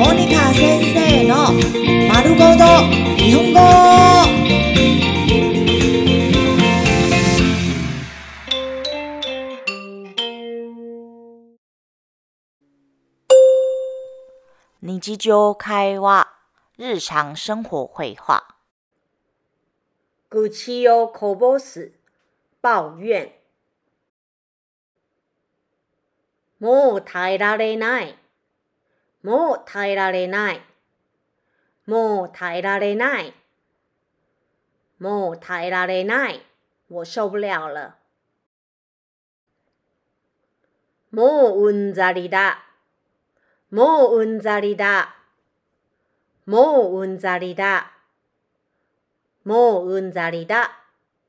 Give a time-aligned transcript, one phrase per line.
[0.00, 1.52] モニカ先生の
[2.08, 2.64] 丸ごと
[3.16, 3.60] 日本語。
[14.80, 16.28] 日常会話、
[16.78, 18.48] 日常生活会話。
[20.30, 21.92] 愚痴をこぼす、
[22.62, 23.30] 抱怨。
[26.60, 28.16] もう耐えられない。
[29.23, 30.61] もう耐えられない。
[31.85, 33.33] もう耐えられない。
[34.99, 36.41] もう耐えられない。
[36.89, 37.95] 我受不了了。
[41.11, 42.63] もううんざりだ。
[43.69, 45.15] もううんざりだ。
[46.45, 47.91] もううんざりだ。
[49.43, 50.71] もううんざりだ。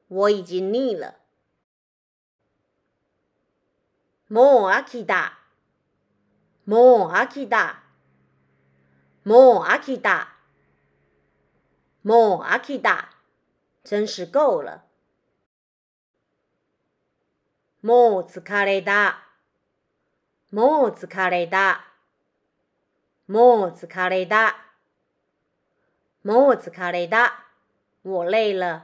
[0.09, 1.15] 我已经腻了。
[4.29, 5.39] もう飽きた。
[6.65, 7.82] もう飽きた。
[9.25, 10.29] もう飽きた。
[12.03, 13.11] もう飽きた。
[13.85, 14.83] 真是够了。
[17.83, 19.21] もう疲れた。
[20.51, 21.85] もう疲れた。
[23.29, 24.57] もう疲れた。
[26.25, 27.45] もう疲れた。
[28.05, 28.83] 我累了。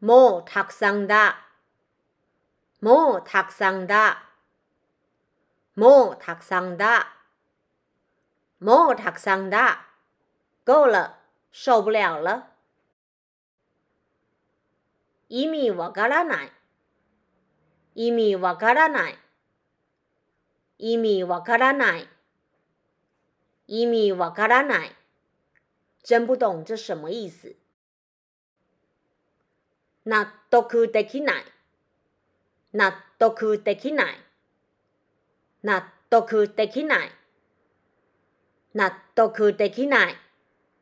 [0.00, 1.38] もうたくさんだ。
[2.82, 4.24] もうたくさんだ。
[5.76, 7.19] もうたくさんだ。
[8.60, 9.86] もうたくさんだ。
[10.66, 11.14] 够了，
[11.52, 12.46] 受不了了。
[15.28, 16.52] 意味わからない。
[17.94, 19.18] 意味わからない。
[20.78, 22.08] 意味わからない。
[23.66, 24.92] 意味わからない。
[26.02, 27.54] 真不懂这什么意思。
[30.04, 31.44] 納得できない。
[32.72, 34.14] 納得できない。
[35.62, 37.10] 納得できない。
[38.74, 40.14] 納得できない。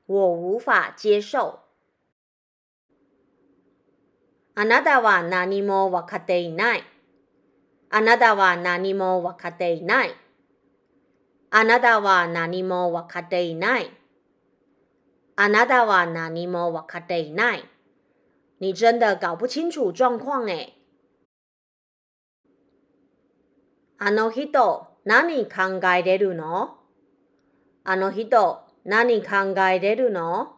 [0.06, 1.60] 我無法接受。
[4.54, 6.84] あなたは何も分かっていない。
[7.90, 10.14] あなたは何も分かっていない。
[11.50, 13.90] あなたは何も分かっていない。
[15.36, 17.64] あなたは何も分かっていない。
[18.58, 20.74] 你真的搞不清楚状況诶。
[23.98, 26.77] あの人、何考えてるの？
[27.90, 30.56] あの人、何考えてるの？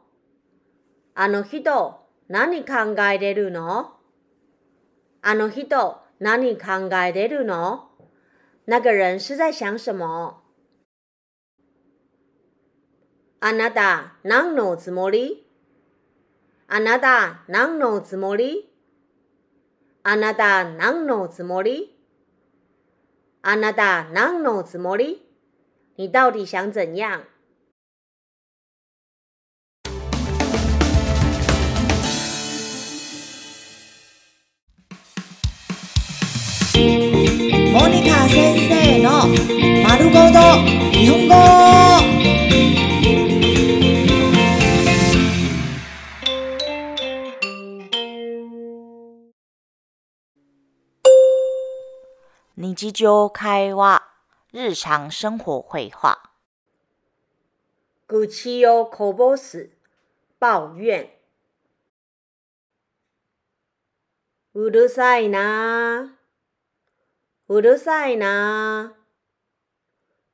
[1.15, 3.93] あの人、何考えてるの？
[5.23, 7.91] あの人、何考えてるの？
[8.67, 10.43] 那个人是在想什么？
[13.39, 15.47] あなた、何のつもり？
[16.67, 18.69] あなた、何のつもり？
[20.03, 21.97] あなた、何のつもり？
[23.43, 25.30] あなた、何のつもり？
[26.00, 27.24] 你到底想怎样
[37.74, 39.28] モニカ先生の
[39.84, 40.40] 丸ごと
[40.92, 41.36] 日本語。
[52.58, 54.02] 日常会話、
[54.53, 56.19] 日常生活会話。
[58.09, 59.71] 愚痴をこぼす、
[60.41, 61.09] 抱怨。
[64.53, 66.16] うるさいな
[67.47, 68.93] うるさいな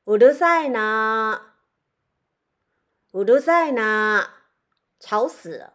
[0.06, 1.53] うるさいな
[3.12, 4.31] うるさいな
[4.99, 5.75] 吵死了。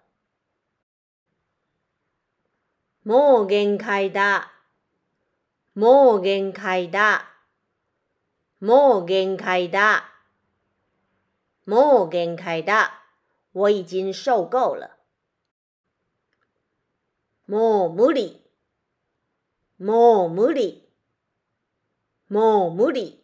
[3.03, 4.51] もう限界だ。
[5.75, 7.30] もう限界だ。
[8.61, 10.13] もう限界だ。
[11.65, 13.01] もう限界だ。
[13.53, 14.91] 我已经受够了。
[17.47, 18.39] もう無理。
[19.79, 20.87] もう無理。
[22.29, 23.23] もう無理。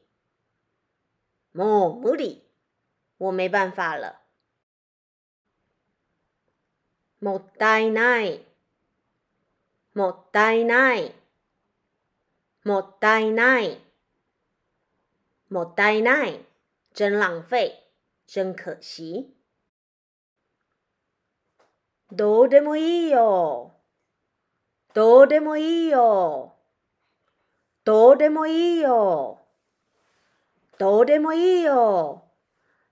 [1.54, 2.44] もう無理。
[3.20, 4.16] 我没办法了。
[7.22, 8.44] もったいない。
[9.94, 11.14] もったいない。
[12.64, 13.87] もったいない。
[15.50, 16.40] もったいない。
[16.94, 17.74] 真浪費。
[18.26, 19.28] 真可惜。
[22.12, 23.74] どうでもいいよ。
[24.94, 26.56] どうでもいいよ。
[27.84, 29.42] どうでもいいよ。
[30.78, 32.24] どうでもいいよ。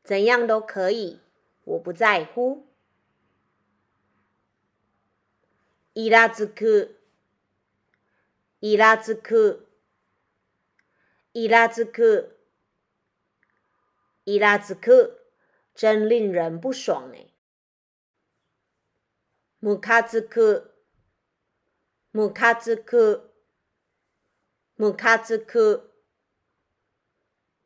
[0.04, 1.20] 怎样都可以，
[1.66, 2.64] 我不在乎。
[5.96, 7.02] イラつく、
[8.62, 9.68] イラつく、
[11.34, 12.35] イラつく、
[14.26, 15.20] 伊拉兹克，
[15.76, 17.32] 真令人不爽呢。
[19.60, 20.74] 姆卡兹克，
[22.10, 23.36] 姆卡兹克，
[24.76, 25.92] 姆卡兹克，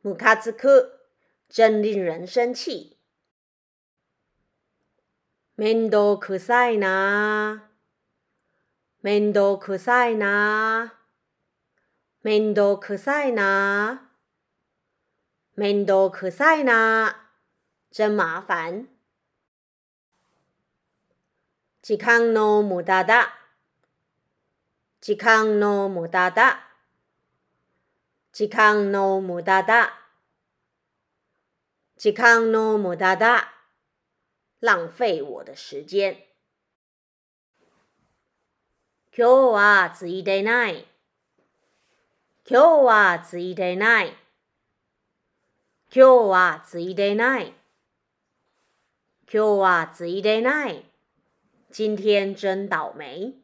[0.02, 1.00] 姆卡兹克，
[1.48, 2.98] 真令人生气。
[5.54, 7.70] 面倒可塞呐，
[9.00, 10.92] 面倒可塞呐，
[12.20, 14.09] 面倒可塞呐，
[15.60, 17.16] 面倒可塞呐，
[17.90, 18.88] 真麻烦。
[21.82, 23.34] 時間の無駄だ。
[25.02, 26.66] 時間の無駄だ。
[28.32, 29.92] 時間の無駄だ。
[31.98, 33.52] 時間の無駄だ。
[34.60, 36.16] 浪费我的时间。
[39.14, 40.86] 今日はついてない。
[42.48, 44.16] 今日はついてない。
[45.92, 47.52] 今日はついてない。
[49.26, 50.84] 今日はついてない。
[51.72, 53.34] 今天真倒霉。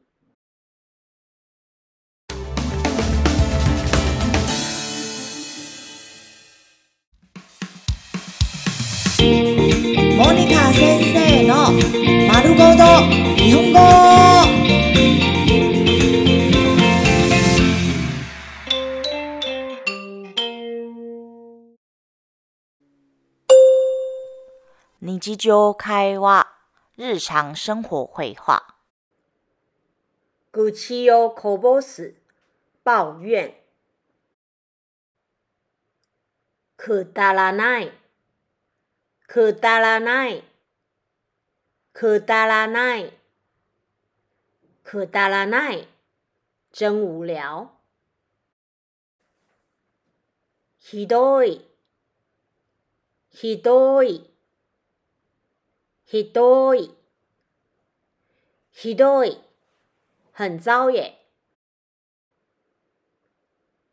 [10.16, 11.72] モニカ先生の
[12.32, 13.25] 丸ごと
[25.19, 26.47] 日常会話、
[26.99, 28.63] 日常生活会話。
[30.53, 32.15] 愚痴をこぼす、
[32.85, 33.55] 抱怨。
[36.77, 37.91] くだらない、
[39.27, 40.45] くだらない、
[41.95, 43.11] くだらない、
[44.85, 45.89] くだらない。
[46.73, 47.71] 真无聊。
[50.79, 51.67] ひどい、
[53.31, 54.36] ひどい、
[56.08, 56.94] ひどい、
[58.70, 59.41] ひどい。
[60.31, 61.19] 很糟耶。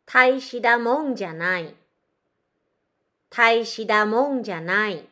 [0.06, 1.74] 大したもんじゃない。
[3.30, 5.08] 大したもんじゃない。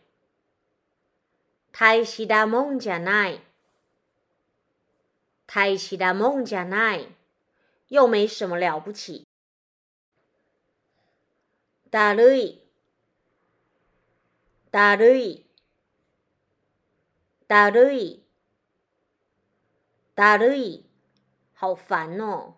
[1.72, 3.40] 大したもんじゃない。
[5.49, 7.08] 大したもんじゃない。
[7.88, 9.26] 又没什么了不起。
[11.90, 12.62] だるい。
[14.70, 15.51] だるい。
[17.52, 18.22] だるい。
[20.14, 20.87] だるい。
[21.60, 22.54] 好烦哦！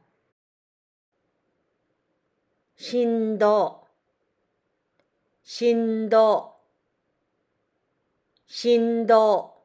[2.77, 3.89] しんど、
[5.43, 6.61] しんど、
[8.47, 9.65] しんど、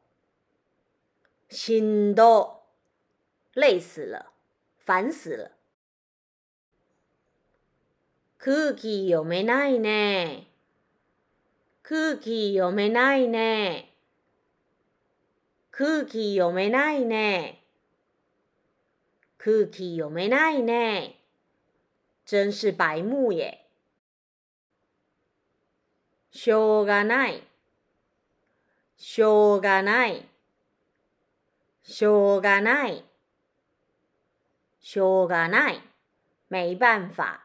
[1.47, 2.63] しんど，
[3.53, 4.25] 累死了，
[4.83, 5.51] 烦死了。
[8.39, 10.47] 空気読めないね。
[11.83, 13.88] 空気読めないね。
[15.79, 17.63] 空気読めないね。
[19.37, 21.21] 空気読めないね。
[22.25, 23.65] 真是白目耶。
[26.31, 27.41] しょうがない。
[28.97, 30.27] しょうがない。
[31.81, 33.05] しょうがない。
[34.81, 35.81] しょうがない。
[36.49, 37.39] 没办法。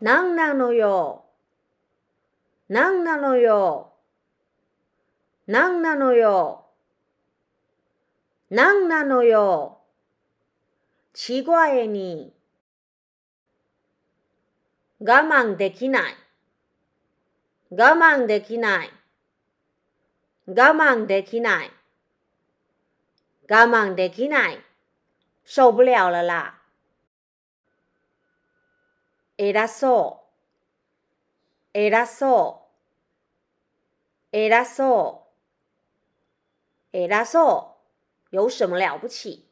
[0.00, 1.24] なんなのよ。
[2.68, 3.91] なんなのよ。
[5.46, 6.66] なんなのよ。
[8.50, 9.78] なんなのよ。
[11.12, 12.32] 奇怪你。
[15.00, 16.14] 我慢できない。
[17.70, 18.90] 我慢できない。
[20.46, 21.70] 我慢できない。
[23.48, 24.58] 我慢できない。
[25.44, 26.60] 受不了了啦。
[29.38, 30.22] 偉そ
[31.74, 31.78] う。
[31.78, 32.68] 偉そ
[34.32, 34.36] う。
[34.36, 35.21] 偉そう。
[36.92, 37.72] 哎，他说。
[38.32, 39.51] 有什么了不起？